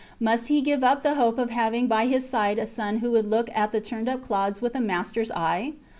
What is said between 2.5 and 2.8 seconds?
a